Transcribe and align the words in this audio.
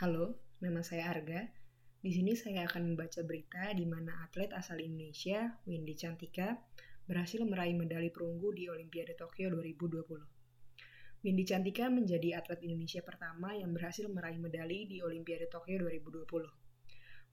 Halo, 0.00 0.32
nama 0.64 0.80
saya 0.80 1.12
Arga. 1.12 1.44
Di 2.00 2.08
sini 2.08 2.32
saya 2.32 2.64
akan 2.64 2.96
membaca 2.96 3.20
berita 3.20 3.68
di 3.76 3.84
mana 3.84 4.24
atlet 4.24 4.48
asal 4.56 4.80
Indonesia, 4.80 5.60
Windy 5.68 5.92
Cantika, 5.92 6.56
berhasil 7.04 7.44
meraih 7.44 7.76
medali 7.76 8.08
perunggu 8.08 8.48
di 8.56 8.64
Olimpiade 8.64 9.12
Tokyo 9.12 9.52
2020. 9.52 11.20
Windy 11.20 11.44
Cantika 11.44 11.92
menjadi 11.92 12.40
atlet 12.40 12.64
Indonesia 12.64 13.04
pertama 13.04 13.52
yang 13.52 13.76
berhasil 13.76 14.08
meraih 14.08 14.40
medali 14.40 14.88
di 14.88 15.04
Olimpiade 15.04 15.52
Tokyo 15.52 15.84
2020. 15.84 16.24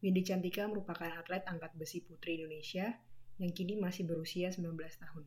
Windy 0.04 0.28
Cantika 0.28 0.68
merupakan 0.68 1.08
atlet 1.24 1.48
angkat 1.48 1.72
besi 1.72 2.04
putri 2.04 2.44
Indonesia 2.44 3.00
yang 3.40 3.56
kini 3.56 3.80
masih 3.80 4.04
berusia 4.04 4.52
19 4.52 4.76
tahun. 4.76 5.24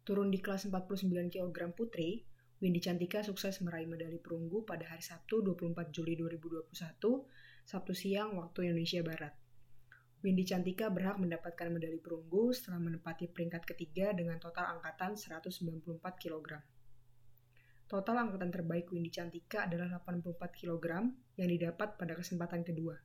Turun 0.00 0.32
di 0.32 0.40
kelas 0.40 0.64
49 0.72 1.12
kg 1.28 1.76
putri, 1.76 2.24
Windy 2.58 2.82
Cantika 2.82 3.22
sukses 3.22 3.62
meraih 3.62 3.86
medali 3.86 4.18
perunggu 4.18 4.66
pada 4.66 4.82
hari 4.82 4.98
Sabtu 4.98 5.46
24 5.46 5.94
Juli 5.94 6.18
2021, 6.18 6.66
Sabtu 7.62 7.92
siang 7.94 8.34
waktu 8.34 8.66
Indonesia 8.66 8.98
Barat. 9.06 9.30
Windy 10.26 10.42
Cantika 10.42 10.90
berhak 10.90 11.22
mendapatkan 11.22 11.70
medali 11.70 12.02
perunggu 12.02 12.50
setelah 12.50 12.82
menempati 12.82 13.30
peringkat 13.30 13.62
ketiga 13.62 14.10
dengan 14.10 14.42
total 14.42 14.74
angkatan 14.74 15.14
194 15.14 16.02
kg. 16.18 16.58
Total 17.86 18.16
angkatan 18.26 18.50
terbaik 18.50 18.90
Windy 18.90 19.14
Cantika 19.14 19.70
adalah 19.70 20.02
84 20.02 20.34
kg 20.50 21.14
yang 21.38 21.48
didapat 21.54 21.94
pada 21.94 22.18
kesempatan 22.18 22.66
kedua. 22.66 22.98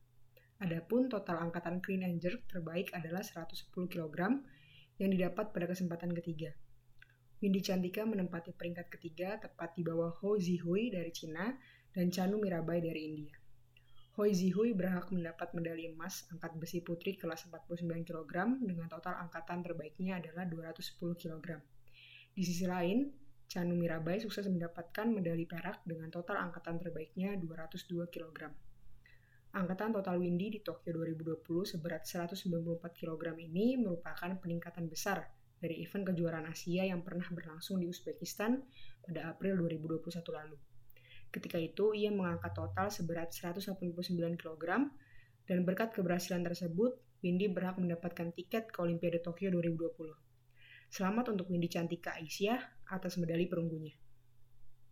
Adapun 0.65 1.13
total 1.13 1.37
angkatan 1.45 1.77
clean 1.77 2.01
and 2.01 2.17
jerk 2.17 2.41
terbaik 2.49 2.89
adalah 2.97 3.21
110 3.21 3.69
kg 3.69 4.17
yang 4.97 5.13
didapat 5.13 5.53
pada 5.53 5.69
kesempatan 5.69 6.09
ketiga. 6.17 6.57
Windy 7.43 7.59
Cantika 7.59 8.07
menempati 8.07 8.55
peringkat 8.55 8.87
ketiga 8.87 9.35
tepat 9.35 9.75
di 9.75 9.83
bawah 9.83 10.15
Ho 10.23 10.39
Zihui 10.39 10.87
dari 10.95 11.11
Cina 11.11 11.51
dan 11.91 12.07
Chanu 12.07 12.39
Mirabai 12.39 12.79
dari 12.79 13.03
India. 13.03 13.35
Ho 14.15 14.23
Zihui 14.23 14.71
berhak 14.71 15.11
mendapat 15.11 15.51
medali 15.51 15.91
emas 15.91 16.23
angkat 16.31 16.55
besi 16.55 16.79
putri 16.79 17.19
kelas 17.19 17.51
49 17.51 17.83
kg 18.07 18.31
dengan 18.63 18.87
total 18.87 19.27
angkatan 19.27 19.59
terbaiknya 19.59 20.23
adalah 20.23 20.47
210 20.47 21.19
kg. 21.19 21.59
Di 22.31 22.47
sisi 22.47 22.63
lain, 22.63 23.11
Chanu 23.51 23.75
Mirabai 23.75 24.23
sukses 24.23 24.47
mendapatkan 24.47 25.11
medali 25.11 25.43
perak 25.43 25.83
dengan 25.83 26.07
total 26.15 26.47
angkatan 26.47 26.79
terbaiknya 26.79 27.35
202 27.35 28.07
kg. 28.07 28.55
Angkatan 29.51 29.91
total 29.91 30.15
Windy 30.15 30.47
di 30.47 30.59
Tokyo 30.63 30.95
2020 30.95 31.75
seberat 31.75 32.07
194 32.07 32.39
kg 32.95 33.35
ini 33.35 33.75
merupakan 33.75 34.31
peningkatan 34.39 34.87
besar 34.87 35.42
dari 35.63 35.79
event 35.79 36.11
kejuaraan 36.11 36.51
Asia 36.51 36.83
yang 36.83 36.99
pernah 37.07 37.23
berlangsung 37.31 37.79
di 37.79 37.87
Uzbekistan 37.87 38.59
pada 38.99 39.31
April 39.31 39.63
2021 39.63 40.19
lalu. 40.35 40.59
Ketika 41.31 41.55
itu, 41.55 41.95
ia 41.95 42.11
mengangkat 42.11 42.51
total 42.51 42.91
seberat 42.91 43.31
189 43.31 43.79
kg, 44.35 44.91
dan 45.47 45.57
berkat 45.63 45.95
keberhasilan 45.95 46.43
tersebut, 46.43 46.99
Windy 47.23 47.47
berhak 47.47 47.79
mendapatkan 47.79 48.35
tiket 48.35 48.75
ke 48.75 48.77
Olimpiade 48.83 49.23
Tokyo 49.23 49.47
2020. 49.55 50.11
Selamat 50.91 51.31
untuk 51.31 51.47
Windy 51.47 51.71
Cantika 51.71 52.19
Aisyah 52.19 52.59
atas 52.91 53.15
medali 53.15 53.47
perunggunya. 53.47 54.02